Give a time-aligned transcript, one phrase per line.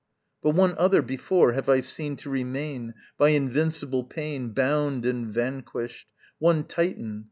[0.41, 6.07] But one other before, have I seen to remain By invincible pain Bound and vanquished,
[6.39, 7.19] one Titan!